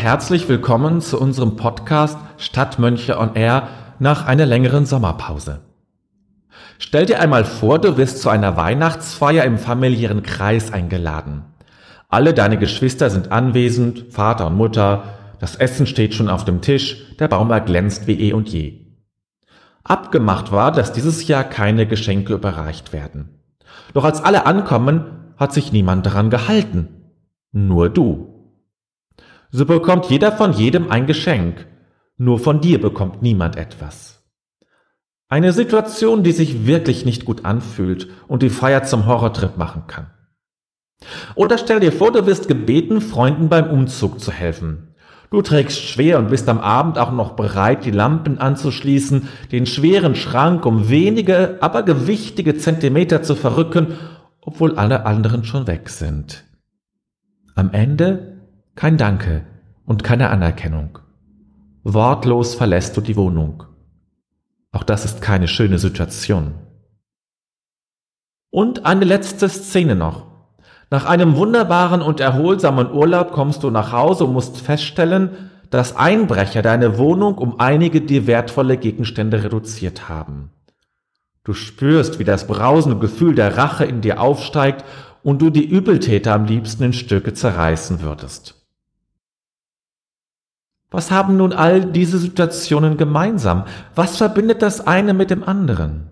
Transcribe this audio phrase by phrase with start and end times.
[0.00, 3.68] Herzlich willkommen zu unserem Podcast Stadtmönche on Air
[3.98, 5.60] nach einer längeren Sommerpause.
[6.78, 11.44] Stell dir einmal vor, du wirst zu einer Weihnachtsfeier im familiären Kreis eingeladen.
[12.08, 15.02] Alle deine Geschwister sind anwesend, Vater und Mutter,
[15.38, 18.86] das Essen steht schon auf dem Tisch, der Baum erglänzt wie eh und je.
[19.84, 23.38] Abgemacht war, dass dieses Jahr keine Geschenke überreicht werden.
[23.92, 26.88] Doch als alle ankommen, hat sich niemand daran gehalten.
[27.52, 28.39] Nur du.
[29.50, 31.66] So bekommt jeder von jedem ein Geschenk,
[32.16, 34.22] nur von dir bekommt niemand etwas.
[35.28, 40.10] Eine Situation, die sich wirklich nicht gut anfühlt und die Feier zum Horrortrip machen kann.
[41.34, 44.94] Oder stell dir vor, du wirst gebeten, Freunden beim Umzug zu helfen.
[45.30, 50.16] Du trägst schwer und bist am Abend auch noch bereit, die Lampen anzuschließen, den schweren
[50.16, 53.94] Schrank um wenige, aber gewichtige Zentimeter zu verrücken,
[54.40, 56.44] obwohl alle anderen schon weg sind.
[57.54, 58.39] Am Ende
[58.80, 59.44] kein Danke
[59.84, 61.00] und keine Anerkennung.
[61.84, 63.64] Wortlos verlässt du die Wohnung.
[64.72, 66.54] Auch das ist keine schöne Situation.
[68.48, 70.28] Und eine letzte Szene noch.
[70.88, 76.62] Nach einem wunderbaren und erholsamen Urlaub kommst du nach Hause und musst feststellen, dass Einbrecher
[76.62, 80.52] deine Wohnung um einige dir wertvolle Gegenstände reduziert haben.
[81.44, 84.86] Du spürst, wie das brausende Gefühl der Rache in dir aufsteigt
[85.22, 88.59] und du die Übeltäter am liebsten in Stücke zerreißen würdest.
[90.90, 93.64] Was haben nun all diese Situationen gemeinsam?
[93.94, 96.08] Was verbindet das eine mit dem anderen?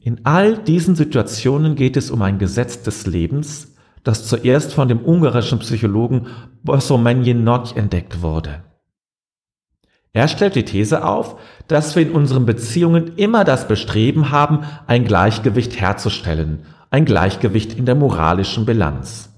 [0.00, 5.04] In all diesen Situationen geht es um ein Gesetz des Lebens, das zuerst von dem
[5.04, 6.28] ungarischen Psychologen
[6.62, 8.62] Bosomenjen Notch entdeckt wurde.
[10.12, 15.04] Er stellt die These auf, dass wir in unseren Beziehungen immer das Bestreben haben, ein
[15.04, 19.35] Gleichgewicht herzustellen, ein Gleichgewicht in der moralischen Bilanz.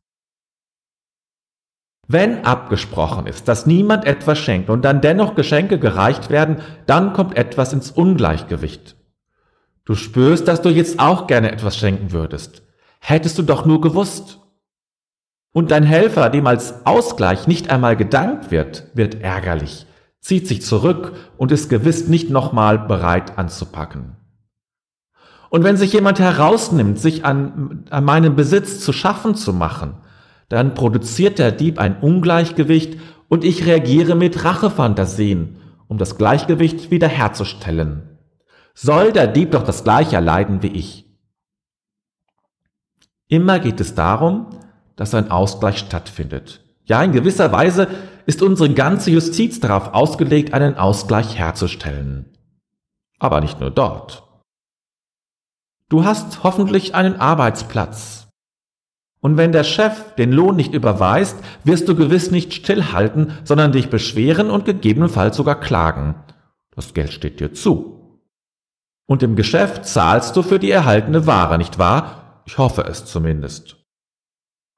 [2.10, 7.36] Wenn abgesprochen ist, dass niemand etwas schenkt und dann dennoch Geschenke gereicht werden, dann kommt
[7.36, 8.96] etwas ins Ungleichgewicht.
[9.84, 12.62] Du spürst, dass du jetzt auch gerne etwas schenken würdest.
[13.00, 14.40] Hättest du doch nur gewusst.
[15.52, 19.86] Und dein Helfer, dem als Ausgleich nicht einmal gedankt wird, wird ärgerlich,
[20.20, 24.16] zieht sich zurück und ist gewiss nicht nochmal bereit anzupacken.
[25.50, 29.94] Und wenn sich jemand herausnimmt, sich an, an meinem Besitz zu schaffen zu machen,
[30.48, 32.98] dann produziert der Dieb ein Ungleichgewicht
[33.28, 35.56] und ich reagiere mit Rachefantasien,
[35.88, 38.08] um das Gleichgewicht wiederherzustellen
[38.80, 41.04] soll der Dieb doch das gleiche erleiden wie ich.
[43.26, 44.50] Immer geht es darum,
[44.94, 46.64] dass ein Ausgleich stattfindet.
[46.84, 47.88] Ja, in gewisser Weise
[48.26, 52.36] ist unsere ganze Justiz darauf ausgelegt, einen Ausgleich herzustellen.
[53.18, 54.22] Aber nicht nur dort.
[55.88, 58.27] Du hast hoffentlich einen Arbeitsplatz.
[59.20, 63.90] Und wenn der Chef den Lohn nicht überweist, wirst du gewiss nicht stillhalten, sondern dich
[63.90, 66.14] beschweren und gegebenenfalls sogar klagen.
[66.74, 68.20] Das Geld steht dir zu.
[69.06, 72.42] Und im Geschäft zahlst du für die erhaltene Ware, nicht wahr?
[72.46, 73.76] Ich hoffe es zumindest.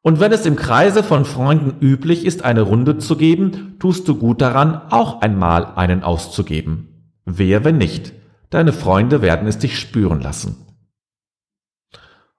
[0.02, 4.14] Und wenn es im Kreise von Freunden üblich ist, eine Runde zu geben, tust du
[4.14, 7.12] gut daran, auch einmal einen auszugeben.
[7.26, 8.14] Wer, wenn nicht?
[8.48, 10.56] Deine Freunde werden es dich spüren lassen.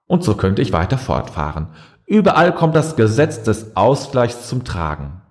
[0.06, 1.68] Und so könnte ich weiter fortfahren.
[2.12, 5.22] Überall kommt das Gesetz des Ausgleichs zum Tragen.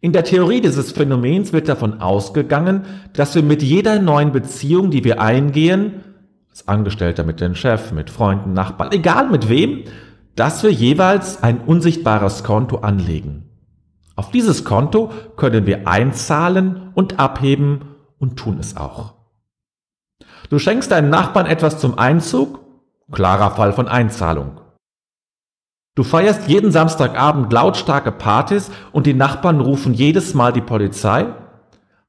[0.00, 5.04] In der Theorie dieses Phänomens wird davon ausgegangen, dass wir mit jeder neuen Beziehung, die
[5.04, 6.04] wir eingehen,
[6.48, 9.84] als Angestellter mit dem Chef, mit Freunden, Nachbarn, egal mit wem,
[10.36, 13.50] dass wir jeweils ein unsichtbares Konto anlegen.
[14.16, 19.16] Auf dieses Konto können wir einzahlen und abheben und tun es auch.
[20.48, 22.60] Du schenkst deinem Nachbarn etwas zum Einzug,
[23.12, 24.62] klarer Fall von Einzahlung.
[25.98, 31.26] Du feierst jeden Samstagabend lautstarke Partys und die Nachbarn rufen jedes Mal die Polizei?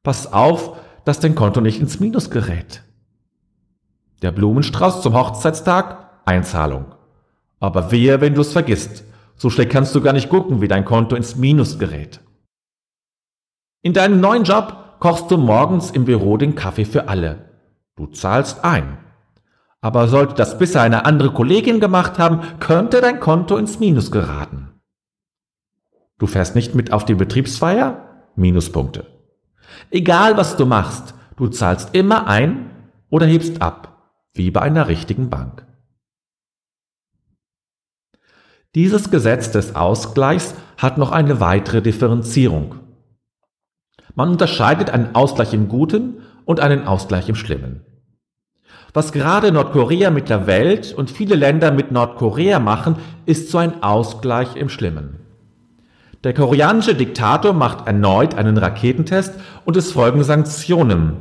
[0.04, 2.84] Pass auf, dass dein Konto nicht ins Minus gerät.
[4.22, 6.08] Der Blumenstrauß zum Hochzeitstag?
[6.24, 6.86] Einzahlung.
[7.60, 9.06] Aber wehe, wenn du es vergisst.
[9.36, 12.20] So schlecht kannst du gar nicht gucken, wie dein Konto ins Minus gerät.
[13.82, 17.50] In deinem neuen Job kochst du morgens im Büro den Kaffee für alle.
[17.96, 19.00] Du zahlst ein.
[19.82, 24.70] Aber sollte das bisher eine andere Kollegin gemacht haben, könnte dein Konto ins Minus geraten.
[26.18, 28.26] Du fährst nicht mit auf die Betriebsfeier?
[28.36, 29.08] Minuspunkte.
[29.90, 32.72] Egal was du machst, du zahlst immer ein
[33.10, 35.66] oder hebst ab, wie bei einer richtigen Bank.
[38.76, 42.76] Dieses Gesetz des Ausgleichs hat noch eine weitere Differenzierung.
[44.14, 47.86] Man unterscheidet einen Ausgleich im Guten und einen Ausgleich im Schlimmen.
[48.94, 52.96] Was gerade Nordkorea mit der Welt und viele Länder mit Nordkorea machen,
[53.26, 55.20] ist so ein Ausgleich im Schlimmen.
[56.24, 61.14] Der koreanische Diktator macht erneut einen Raketentest und es folgen Sanktionen.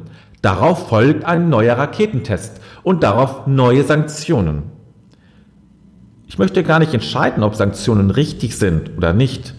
[0.43, 4.65] Darauf folgt ein neuer Raketentest und darauf neue Sanktionen.
[6.27, 9.55] Ich möchte gar nicht entscheiden, ob Sanktionen richtig sind oder nicht.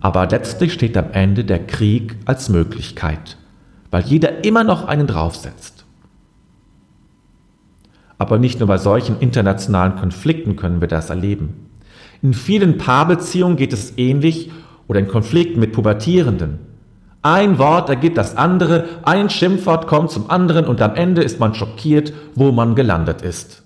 [0.00, 3.36] Aber letztlich steht am Ende der Krieg als Möglichkeit,
[3.90, 5.79] weil jeder immer noch einen draufsetzt.
[8.20, 11.70] Aber nicht nur bei solchen internationalen Konflikten können wir das erleben.
[12.20, 14.50] In vielen Paarbeziehungen geht es ähnlich
[14.88, 16.58] oder in Konflikten mit Pubertierenden.
[17.22, 21.54] Ein Wort ergibt das andere, ein Schimpfwort kommt zum anderen und am Ende ist man
[21.54, 23.62] schockiert, wo man gelandet ist.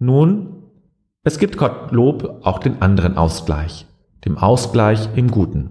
[0.00, 0.64] Nun,
[1.22, 3.86] es gibt Gottlob auch den anderen Ausgleich,
[4.24, 5.70] dem Ausgleich im Guten.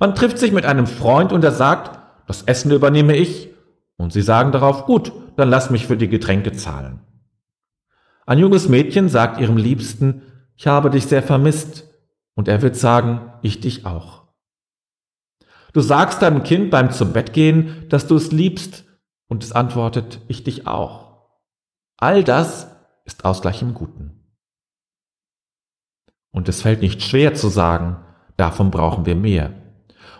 [0.00, 3.50] Man trifft sich mit einem Freund und er sagt, das Essen übernehme ich,
[3.96, 7.00] und sie sagen darauf, gut, dann lass mich für die Getränke zahlen.
[8.26, 10.22] Ein junges Mädchen sagt ihrem Liebsten,
[10.56, 11.84] ich habe dich sehr vermisst,
[12.34, 14.24] und er wird sagen, ich dich auch.
[15.72, 18.84] Du sagst deinem Kind beim zum Bett gehen, dass du es liebst,
[19.28, 21.26] und es antwortet, ich dich auch.
[21.96, 22.70] All das
[23.04, 24.22] ist Ausgleich im Guten.
[26.30, 27.96] Und es fällt nicht schwer zu sagen,
[28.36, 29.65] davon brauchen wir mehr.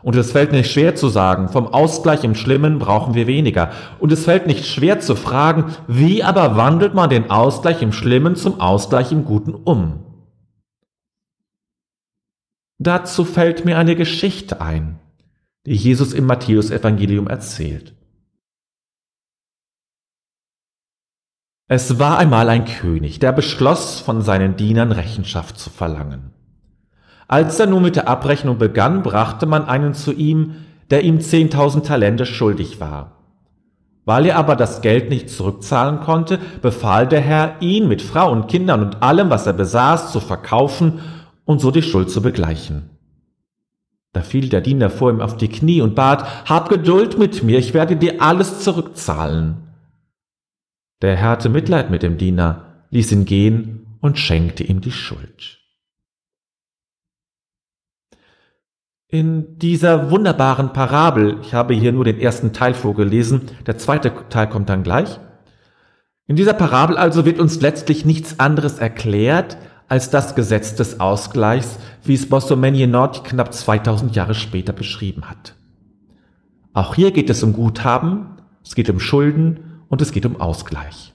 [0.06, 3.72] Und es fällt nicht schwer zu sagen, vom Ausgleich im Schlimmen brauchen wir weniger.
[3.98, 8.36] Und es fällt nicht schwer zu fragen, wie aber wandelt man den Ausgleich im Schlimmen
[8.36, 10.04] zum Ausgleich im Guten um?
[12.78, 15.00] Dazu fällt mir eine Geschichte ein,
[15.66, 17.96] die Jesus im Matthäusevangelium erzählt.
[21.66, 26.35] Es war einmal ein König, der beschloss, von seinen Dienern Rechenschaft zu verlangen.
[27.28, 30.56] Als er nun mit der Abrechnung begann, brachte man einen zu ihm,
[30.90, 33.12] der ihm zehntausend Talente schuldig war.
[34.04, 38.46] Weil er aber das Geld nicht zurückzahlen konnte, befahl der Herr, ihn mit Frau und
[38.46, 41.00] Kindern und allem, was er besaß, zu verkaufen
[41.44, 42.90] und so die Schuld zu begleichen.
[44.12, 47.58] Da fiel der Diener vor ihm auf die Knie und bat, Hab Geduld mit mir,
[47.58, 49.56] ich werde dir alles zurückzahlen.
[51.02, 55.65] Der Herr hatte Mitleid mit dem Diener, ließ ihn gehen und schenkte ihm die Schuld.
[59.08, 64.48] In dieser wunderbaren Parabel, ich habe hier nur den ersten Teil vorgelesen, der zweite Teil
[64.48, 65.20] kommt dann gleich.
[66.26, 71.78] In dieser Parabel also wird uns letztlich nichts anderes erklärt als das Gesetz des Ausgleichs,
[72.02, 75.54] wie es Bosomenier Nord knapp 2000 Jahre später beschrieben hat.
[76.72, 78.26] Auch hier geht es um Guthaben,
[78.64, 81.14] es geht um Schulden und es geht um Ausgleich.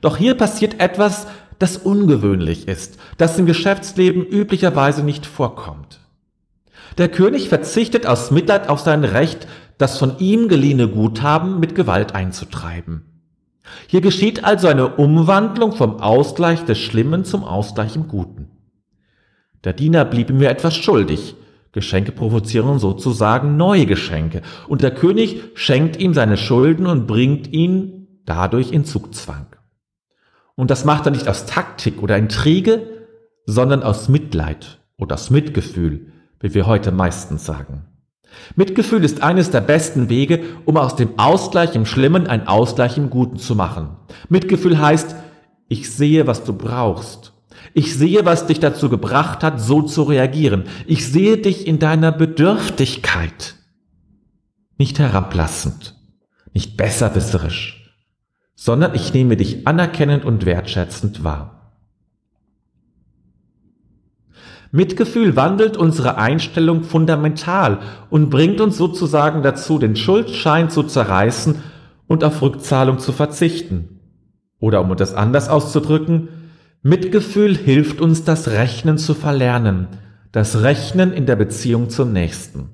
[0.00, 1.26] Doch hier passiert etwas,
[1.58, 5.99] das ungewöhnlich ist, das im Geschäftsleben üblicherweise nicht vorkommt.
[6.98, 9.46] Der König verzichtet aus Mitleid auf sein Recht,
[9.78, 13.04] das von ihm geliehene Guthaben mit Gewalt einzutreiben.
[13.86, 18.48] Hier geschieht also eine Umwandlung vom Ausgleich des Schlimmen zum Ausgleich im Guten.
[19.64, 21.34] Der Diener blieb ihm etwas schuldig.
[21.72, 24.42] Geschenke provozieren sozusagen neue Geschenke.
[24.66, 29.46] Und der König schenkt ihm seine Schulden und bringt ihn dadurch in Zugzwang.
[30.56, 32.82] Und das macht er nicht aus Taktik oder Intrige,
[33.46, 36.09] sondern aus Mitleid oder aus Mitgefühl,
[36.40, 37.84] wie wir heute meistens sagen.
[38.56, 43.10] Mitgefühl ist eines der besten Wege, um aus dem Ausgleich im Schlimmen ein Ausgleich im
[43.10, 43.96] Guten zu machen.
[44.28, 45.14] Mitgefühl heißt,
[45.68, 47.32] ich sehe, was du brauchst.
[47.74, 50.64] Ich sehe, was dich dazu gebracht hat, so zu reagieren.
[50.86, 53.54] Ich sehe dich in deiner Bedürftigkeit.
[54.78, 55.94] Nicht herablassend,
[56.54, 57.94] nicht besserwisserisch,
[58.54, 61.59] sondern ich nehme dich anerkennend und wertschätzend wahr.
[64.72, 71.56] Mitgefühl wandelt unsere Einstellung fundamental und bringt uns sozusagen dazu, den Schuldschein zu zerreißen
[72.06, 74.00] und auf Rückzahlung zu verzichten.
[74.60, 76.28] Oder um das anders auszudrücken,
[76.82, 79.88] Mitgefühl hilft uns, das Rechnen zu verlernen,
[80.32, 82.70] das Rechnen in der Beziehung zum Nächsten.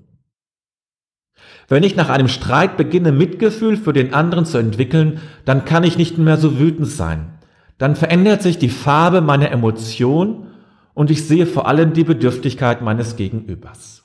[1.69, 5.99] Wenn ich nach einem Streit beginne, Mitgefühl für den anderen zu entwickeln, dann kann ich
[5.99, 7.39] nicht mehr so wütend sein.
[7.79, 10.47] Dann verändert sich die Farbe meiner Emotion
[10.97, 14.03] und ich sehe vor allem die Bedürftigkeit meines Gegenübers.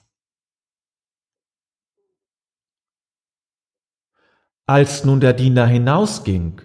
[4.68, 6.62] Als nun der Diener hinausging,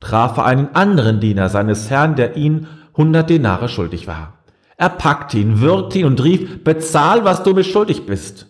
[0.00, 2.66] traf er einen anderen Diener seines Herrn, der ihn
[2.96, 4.44] hundert Denare schuldig war.
[4.76, 8.46] Er packte ihn, würgte ihn und rief, bezahl, was du mir schuldig bist.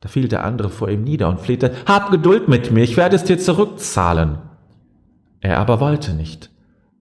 [0.00, 3.16] Da fiel der andere vor ihm nieder und flehte, hab Geduld mit mir, ich werde
[3.16, 4.38] es dir zurückzahlen.
[5.40, 6.50] Er aber wollte nicht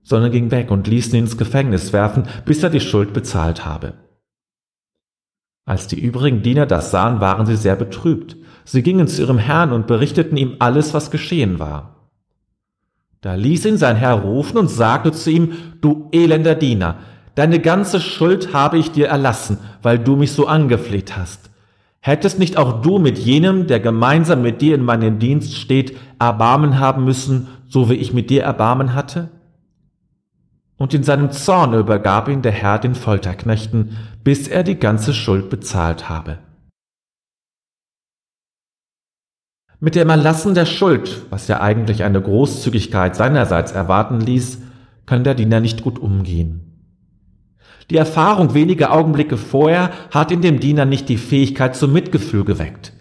[0.07, 3.95] sondern ging weg und ließ ihn ins Gefängnis werfen, bis er die Schuld bezahlt habe.
[5.65, 8.37] Als die übrigen Diener das sahen, waren sie sehr betrübt.
[8.63, 12.07] Sie gingen zu ihrem Herrn und berichteten ihm alles, was geschehen war.
[13.19, 16.99] Da ließ ihn sein Herr rufen und sagte zu ihm, du elender Diener,
[17.35, 21.49] deine ganze Schuld habe ich dir erlassen, weil du mich so angefleht hast.
[21.99, 26.79] Hättest nicht auch du mit jenem, der gemeinsam mit dir in meinem Dienst steht, Erbarmen
[26.79, 29.31] haben müssen, so wie ich mit dir Erbarmen hatte?
[30.77, 35.49] Und in seinem Zorn übergab ihn der Herr den Folterknechten, bis er die ganze Schuld
[35.49, 36.39] bezahlt habe.
[39.79, 44.61] Mit dem Erlassen der Schuld, was ja eigentlich eine Großzügigkeit seinerseits erwarten ließ,
[45.05, 46.67] kann der Diener nicht gut umgehen.
[47.89, 52.93] Die Erfahrung weniger Augenblicke vorher hat in dem Diener nicht die Fähigkeit zum Mitgefühl geweckt.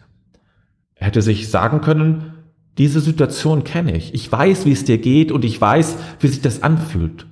[0.95, 2.35] Er hätte sich sagen können,
[2.79, 6.43] diese Situation kenne ich, ich weiß, wie es dir geht und ich weiß, wie sich
[6.43, 7.27] das anfühlt.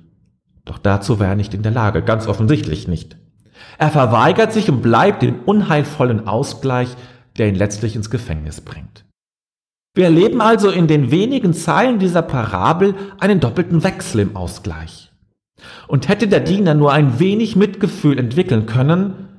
[0.65, 3.17] Doch dazu war er nicht in der Lage, ganz offensichtlich nicht.
[3.77, 6.89] Er verweigert sich und bleibt den unheilvollen Ausgleich,
[7.37, 9.05] der ihn letztlich ins Gefängnis bringt.
[9.93, 15.13] Wir erleben also in den wenigen Zeilen dieser Parabel einen doppelten Wechsel im Ausgleich.
[15.87, 19.29] Und hätte der Diener nur ein wenig Mitgefühl entwickeln können,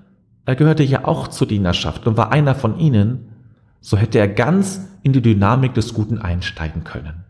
[0.46, 3.32] er gehörte ja auch zur Dienerschaft und war einer von ihnen,
[3.80, 7.25] so hätte er ganz in die Dynamik des Guten einsteigen können.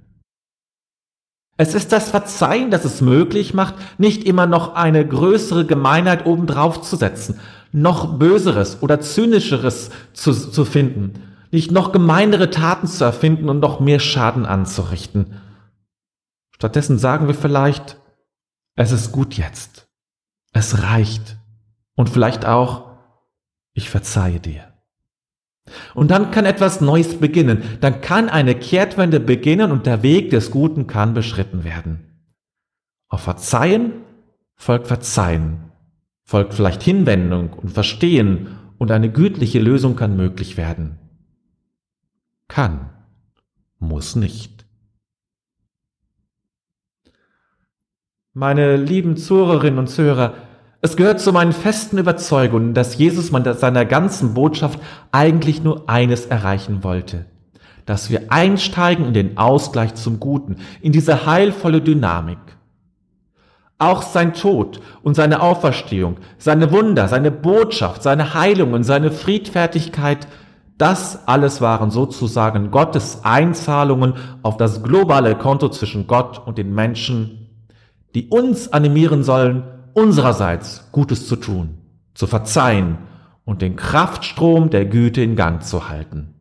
[1.56, 6.82] Es ist das Verzeihen, das es möglich macht, nicht immer noch eine größere Gemeinheit obendrauf
[6.82, 7.40] zu setzen,
[7.72, 11.14] noch Böseres oder Zynischeres zu, zu finden,
[11.50, 15.40] nicht noch gemeinere Taten zu erfinden und noch mehr Schaden anzurichten.
[16.54, 17.98] Stattdessen sagen wir vielleicht,
[18.74, 19.88] es ist gut jetzt,
[20.52, 21.38] es reicht
[21.94, 22.90] und vielleicht auch,
[23.72, 24.75] ich verzeihe dir.
[25.94, 30.50] Und dann kann etwas Neues beginnen, dann kann eine Kehrtwende beginnen und der Weg des
[30.50, 32.00] Guten kann beschritten werden.
[33.08, 33.92] Auf Verzeihen
[34.54, 35.72] folgt Verzeihen,
[36.22, 40.98] folgt vielleicht Hinwendung und Verstehen und eine gütliche Lösung kann möglich werden
[42.48, 42.90] kann,
[43.78, 44.64] muss nicht.
[48.32, 50.34] Meine lieben Zuhörerinnen und Zuhörer,
[50.86, 54.78] es gehört zu meinen festen Überzeugungen, dass Jesus mit seiner ganzen Botschaft
[55.12, 57.26] eigentlich nur eines erreichen wollte,
[57.84, 62.38] dass wir einsteigen in den Ausgleich zum Guten, in diese heilvolle Dynamik.
[63.78, 70.26] Auch sein Tod und seine Auferstehung, seine Wunder, seine Botschaft, seine Heilung und seine Friedfertigkeit
[70.78, 77.48] das alles waren sozusagen Gottes Einzahlungen auf das globale Konto zwischen Gott und den Menschen,
[78.14, 79.64] die uns animieren sollen,
[79.96, 81.78] unsererseits Gutes zu tun,
[82.12, 82.98] zu verzeihen
[83.46, 86.34] und den Kraftstrom der Güte in Gang zu halten.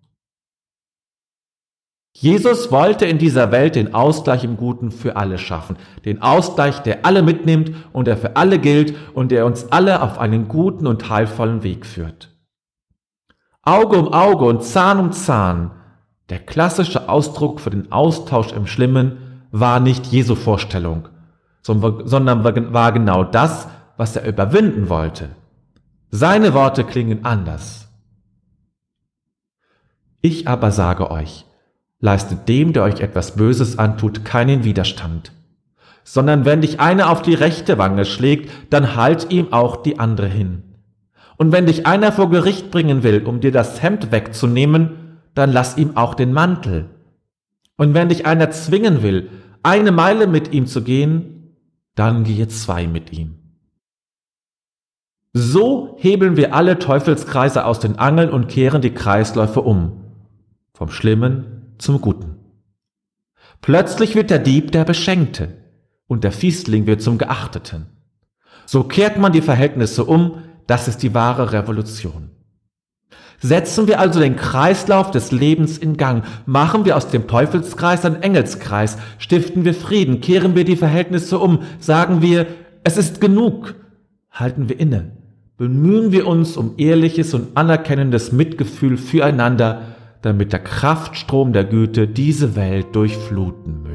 [2.18, 7.06] Jesus wollte in dieser Welt den Ausgleich im Guten für alle schaffen, den Ausgleich, der
[7.06, 11.10] alle mitnimmt und der für alle gilt und der uns alle auf einen guten und
[11.10, 12.36] heilvollen Weg führt.
[13.62, 15.72] Auge um Auge und Zahn um Zahn.
[16.30, 21.08] Der klassische Ausdruck für den Austausch im Schlimmen war nicht Jesu Vorstellung,
[21.66, 22.44] sondern
[22.74, 23.68] war genau das,
[23.98, 25.30] was er überwinden wollte.
[26.12, 27.90] Seine Worte klingen anders.
[30.22, 31.46] Ich aber sage euch,
[32.00, 35.32] leistet dem, der euch etwas Böses antut, keinen Widerstand,
[36.04, 40.28] sondern wenn dich einer auf die rechte Wange schlägt, dann halt ihm auch die andere
[40.28, 40.62] hin.
[41.38, 45.78] Und wenn dich einer vor Gericht bringen will, um dir das Hemd wegzunehmen, dann lass
[45.78, 46.90] ihm auch den Mantel.
[47.76, 49.30] Und wenn dich einer zwingen will,
[49.64, 51.35] eine Meile mit ihm zu gehen,
[51.96, 53.40] dann gehe zwei mit ihm.
[55.34, 60.04] So hebeln wir alle Teufelskreise aus den Angeln und kehren die Kreisläufe um.
[60.74, 62.38] Vom Schlimmen zum Guten.
[63.62, 65.58] Plötzlich wird der Dieb der Beschenkte
[66.08, 67.88] und der Fiesling wird zum Geachteten.
[68.66, 72.32] So kehrt man die Verhältnisse um, das ist die wahre Revolution.
[73.40, 78.22] Setzen wir also den Kreislauf des Lebens in Gang, machen wir aus dem Teufelskreis einen
[78.22, 82.48] Engelskreis, stiften wir Frieden, kehren wir die Verhältnisse um, sagen wir,
[82.84, 83.76] es ist genug,
[84.32, 85.12] halten wir inne,
[85.58, 89.82] bemühen wir uns um ehrliches und anerkennendes Mitgefühl füreinander,
[90.22, 93.95] damit der Kraftstrom der Güte diese Welt durchfluten möge.